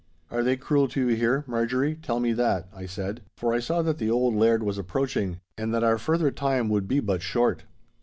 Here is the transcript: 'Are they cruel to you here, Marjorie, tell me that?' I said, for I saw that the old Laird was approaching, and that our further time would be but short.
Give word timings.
'Are 0.31 0.41
they 0.41 0.57
cruel 0.57 0.87
to 0.87 0.99
you 1.09 1.15
here, 1.15 1.43
Marjorie, 1.45 1.93
tell 1.93 2.19
me 2.19 2.33
that?' 2.33 2.67
I 2.73 2.87
said, 2.87 3.21
for 3.37 3.53
I 3.53 3.59
saw 3.59 3.83
that 3.83 3.99
the 3.99 4.09
old 4.09 4.33
Laird 4.33 4.63
was 4.63 4.79
approaching, 4.79 5.41
and 5.59 5.71
that 5.75 5.83
our 5.83 5.99
further 5.99 6.31
time 6.31 6.69
would 6.69 6.87
be 6.87 6.99
but 6.99 7.21
short. 7.21 7.65